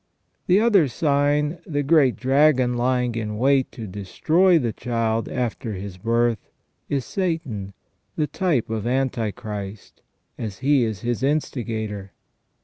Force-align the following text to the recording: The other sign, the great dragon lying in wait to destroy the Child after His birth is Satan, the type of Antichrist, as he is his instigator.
The 0.47 0.59
other 0.59 0.87
sign, 0.87 1.59
the 1.63 1.83
great 1.83 2.15
dragon 2.15 2.73
lying 2.75 3.13
in 3.13 3.37
wait 3.37 3.71
to 3.73 3.85
destroy 3.85 4.57
the 4.57 4.73
Child 4.73 5.29
after 5.29 5.73
His 5.73 5.99
birth 5.99 6.49
is 6.89 7.05
Satan, 7.05 7.73
the 8.15 8.25
type 8.25 8.71
of 8.71 8.87
Antichrist, 8.87 10.01
as 10.39 10.57
he 10.57 10.83
is 10.85 11.01
his 11.01 11.21
instigator. 11.21 12.13